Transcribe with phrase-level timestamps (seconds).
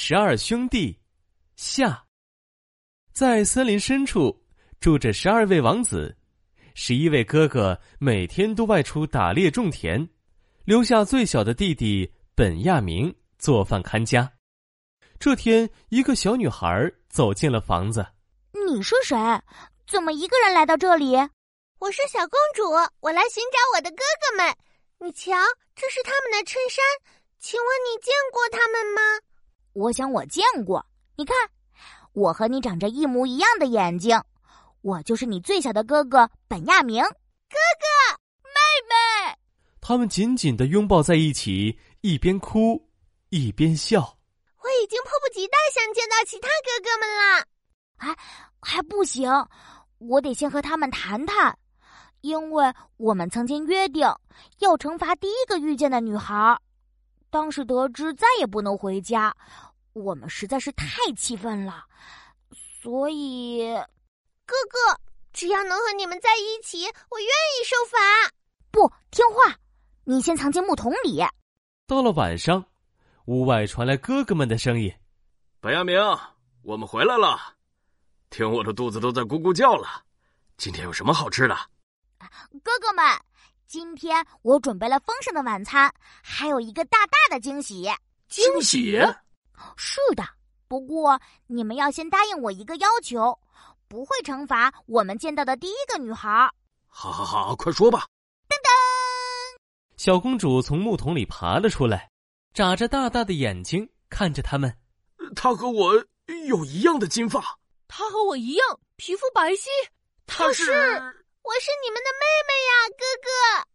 [0.00, 0.96] 十二兄弟
[1.56, 2.06] 下，
[3.12, 4.44] 在森林深处
[4.78, 6.16] 住着十二位王子，
[6.72, 10.08] 十一位哥哥每天都外出打猎种田，
[10.64, 14.32] 留下最小的弟弟本亚明做饭看家。
[15.18, 18.06] 这天，一个小女孩走进了房子。
[18.52, 19.16] 你是谁？
[19.84, 21.16] 怎么一个人来到这里？
[21.80, 22.62] 我是小公主，
[23.00, 24.54] 我来寻找我的哥哥们。
[25.00, 25.34] 你瞧，
[25.74, 26.84] 这是他们的衬衫，
[27.40, 29.00] 请问你见过他们吗？
[29.78, 30.84] 我想我见过。
[31.16, 31.36] 你看，
[32.12, 34.20] 我和你长着一模一样的眼睛，
[34.82, 37.00] 我就是你最小的哥哥本亚明。
[37.00, 39.38] 哥哥，妹妹，
[39.80, 42.88] 他们紧紧的拥抱在一起，一边哭
[43.28, 44.00] 一边笑。
[44.00, 47.46] 我已经迫不及待想见到其他哥哥们了。
[47.96, 48.16] 还
[48.60, 49.30] 还不行，
[49.98, 51.56] 我得先和他们谈谈，
[52.22, 54.02] 因为我们曾经约定
[54.58, 56.58] 要惩罚第一个遇见的女孩。
[57.30, 59.34] 当时得知再也不能回家，
[59.98, 61.84] 我们实在是太气愤了，
[62.80, 63.66] 所以，
[64.46, 65.00] 哥哥，
[65.32, 67.98] 只要能和你们在一起，我愿意受罚。
[68.70, 69.56] 不听话，
[70.04, 71.22] 你先藏进木桶里。
[71.86, 72.64] 到了晚上，
[73.24, 74.94] 屋外传来哥哥们的声音
[75.60, 75.98] ：“白亚明，
[76.62, 77.56] 我们回来了。”
[78.30, 80.04] 听我的肚子都在咕咕叫了，
[80.56, 81.56] 今天有什么好吃的？
[82.62, 83.04] 哥哥们，
[83.66, 87.90] 今天我准备了丰盛的晚餐，还有一个大大的惊喜。
[88.28, 88.98] 惊喜？
[89.76, 90.24] 是的，
[90.66, 93.38] 不过你们要先答应我一个要求，
[93.88, 96.50] 不会惩罚我们见到的第一个女孩。
[96.86, 98.06] 好好好，快说吧。
[98.48, 99.60] 噔噔，
[99.96, 102.10] 小公主从木桶里爬了出来，
[102.54, 104.76] 眨着大大的眼睛看着他们。
[105.36, 105.94] 她和我
[106.46, 107.58] 有一样的金发。
[107.86, 109.66] 她和我一样，皮肤白皙。
[110.26, 113.68] 她是，我是你们的妹妹呀，哥哥。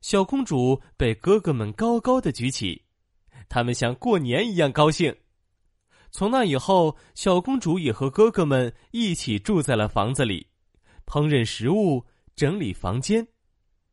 [0.00, 2.85] 小公主被哥哥们高高的举起，
[3.48, 5.16] 他们像过年一样高兴。
[6.10, 10.48] 从那以后，小公主也和哥哥们一起住在了房子里，
[11.06, 13.26] 烹饪食物，整理房间。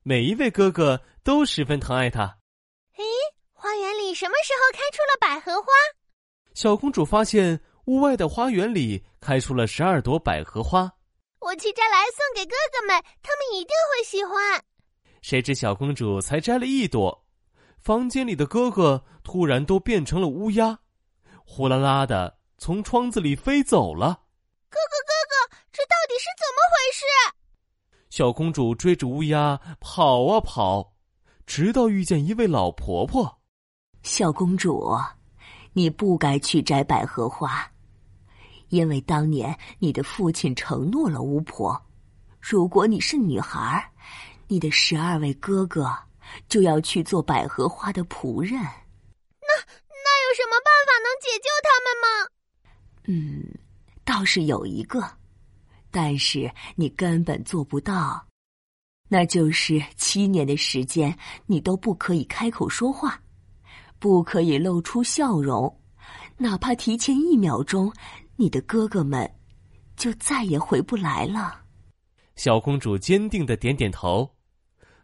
[0.04, 2.24] 每一位哥哥都十分疼爱她。
[2.98, 3.04] 诶，
[3.52, 5.68] 花园里什么时候开出了百合花？
[6.54, 7.62] 小公主发现。
[7.88, 10.90] 屋外的花园里开出了十二朵百合花，
[11.42, 14.64] 我去摘来送给哥哥们，他们一定会喜欢。
[15.22, 17.23] 谁知小公主才摘了一朵，
[17.84, 20.80] 房间里的哥哥突然都变成了乌鸦，
[21.46, 24.22] 呼啦啦的从窗子里飞走了。
[24.70, 25.12] 哥哥，哥
[25.52, 27.04] 哥，这到底是怎么回事？
[28.10, 30.94] 小公主追着乌鸦跑啊跑，
[31.46, 33.42] 直到遇见一位老婆婆。
[34.02, 34.98] 小公主，
[35.74, 37.70] 你不该去摘百合花。
[38.70, 41.80] 因为当年你的父亲承诺了巫婆，
[42.40, 43.92] 如果你是女孩，
[44.48, 45.94] 你的十二位哥哥
[46.48, 48.54] 就要去做百合花的仆人。
[48.54, 49.50] 那
[49.90, 52.08] 那有什么办法能解救他们吗？
[53.06, 53.60] 嗯，
[54.04, 55.04] 倒是有一个，
[55.92, 58.26] 但是你根本做不到。
[59.10, 63.22] 那就是七年的时间，你都不可以开口说话，
[64.00, 65.80] 不可以露出笑容，
[66.38, 67.94] 哪怕提前一秒钟。
[68.36, 69.32] 你的哥哥们
[69.96, 71.62] 就再也回不来了。
[72.36, 74.28] 小公主坚定的点点头。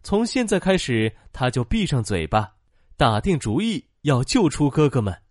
[0.02, 2.54] 从现在开始，她就闭上嘴巴，
[2.98, 5.22] 打定主意要救出哥哥们。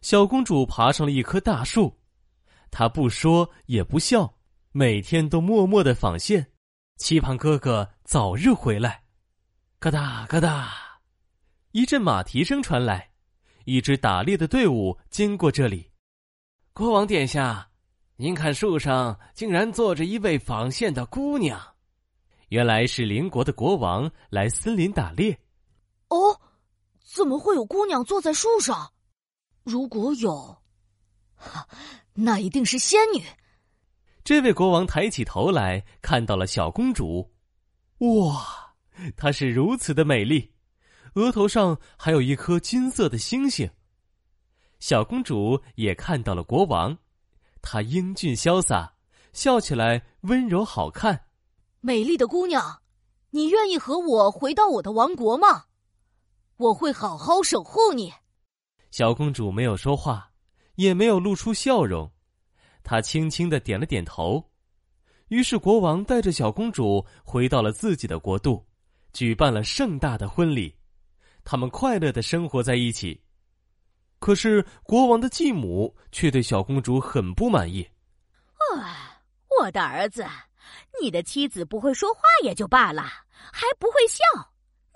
[0.00, 1.98] 小公主爬上了一棵大树，
[2.70, 4.34] 她不说也不笑，
[4.72, 6.52] 每天都默默的纺线，
[6.96, 9.02] 期盼哥哥早日回来。
[9.78, 10.72] 咯哒咯哒，
[11.72, 13.10] 一阵马蹄声传来，
[13.64, 15.90] 一支打猎的队伍经过这里。
[16.72, 17.68] 国王殿下，
[18.16, 21.60] 您看树上竟然坐着一位纺线的姑娘，
[22.48, 25.38] 原来是邻国的国王来森林打猎。
[26.08, 26.40] 哦，
[27.04, 28.92] 怎么会有姑娘坐在树上？
[29.64, 30.56] 如果有，
[31.34, 31.66] 哈，
[32.14, 33.24] 那一定是仙女。
[34.22, 37.32] 这位国王抬起头来看到了小公主，
[37.98, 38.74] 哇，
[39.16, 40.52] 她是如此的美丽，
[41.14, 43.68] 额头上还有一颗金色的星星。
[44.78, 46.96] 小公主也看到了国王，
[47.60, 48.94] 她英俊潇洒，
[49.32, 51.25] 笑起来温柔好看。
[51.86, 52.82] 美丽的姑娘，
[53.30, 55.66] 你愿意和我回到我的王国吗？
[56.56, 58.12] 我会好好守护你。
[58.90, 60.32] 小公主没有说话，
[60.74, 62.10] 也没有露出笑容，
[62.82, 64.50] 她轻轻的点了点头。
[65.28, 68.66] 于是国王带着小公主回到了自己的国度，
[69.12, 70.74] 举办了盛大的婚礼，
[71.44, 73.22] 他们快乐的生活在一起。
[74.18, 77.88] 可是国王的继母却对小公主很不满意。
[78.74, 79.22] 啊，
[79.60, 80.26] 我的儿子，
[81.00, 83.02] 你的妻子不会说话也就罢了，
[83.52, 84.52] 还不会笑。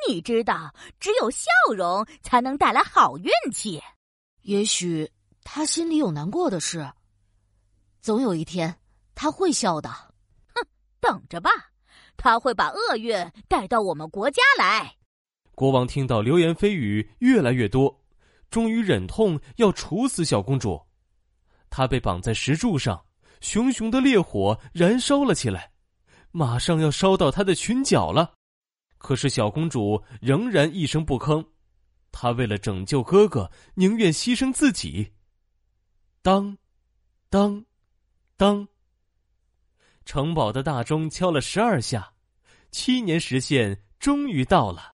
[0.08, 3.82] 你知道，只有笑容才能带来好运气。
[4.43, 5.11] 也许
[5.44, 6.90] 他心里有难过的事。
[8.00, 8.81] 总有一天，
[9.14, 9.90] 他会笑的。
[9.90, 10.67] 哼，
[11.00, 11.50] 等着吧，
[12.16, 13.14] 他会把厄运
[13.46, 14.96] 带到我们国家来。
[15.55, 18.02] 国王听到流言蜚语越来越多，
[18.50, 20.81] 终于忍痛要处死小公主。
[21.69, 23.05] 她被绑在石柱上，
[23.40, 25.72] 熊熊的烈火燃烧了起来，
[26.31, 28.34] 马上要烧到她的裙角了。
[28.98, 31.44] 可是小公主仍然一声不吭，
[32.12, 35.12] 她为了拯救哥哥，宁愿牺牲自己。
[36.22, 36.56] 当，
[37.31, 37.64] 当，
[38.37, 38.69] 当。
[40.04, 42.12] 城堡的大钟敲了十二下，
[42.70, 44.92] 七年时限终于到了。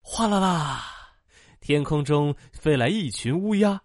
[0.00, 0.84] 哗啦啦！
[1.60, 3.80] 天空中飞来一群乌鸦，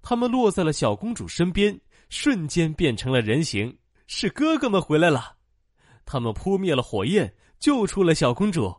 [0.00, 1.78] 它们落在了小公主身边，
[2.08, 3.78] 瞬间变成了人形。
[4.06, 5.36] 是哥哥们回来了，
[6.04, 8.74] 他们扑灭了火焰，救出了小公主。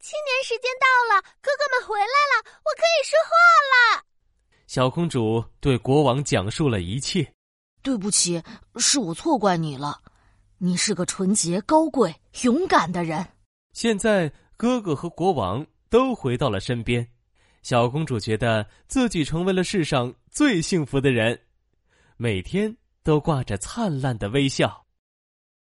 [0.00, 4.04] 七年时间到了，哥哥们回来了，我可以说话了。
[4.66, 7.32] 小公主对国王讲述了一切。
[7.82, 8.42] 对不起，
[8.76, 10.00] 是我错怪你了。
[10.58, 13.26] 你是个纯洁、高贵、勇敢的人。
[13.72, 15.66] 现在，哥哥和国王。
[15.90, 17.08] 都回到了身边，
[17.62, 21.40] 小公主觉得自己成为了世上最幸福的人，
[22.16, 24.83] 每天都挂着灿烂的微笑。